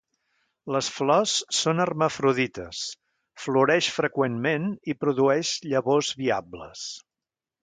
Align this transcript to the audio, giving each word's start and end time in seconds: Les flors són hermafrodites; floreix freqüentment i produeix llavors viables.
Les 0.75 0.87
flors 0.93 1.33
són 1.57 1.83
hermafrodites; 1.85 2.81
floreix 3.43 3.91
freqüentment 3.99 4.67
i 4.95 4.97
produeix 5.05 5.53
llavors 5.75 6.11
viables. 6.25 6.89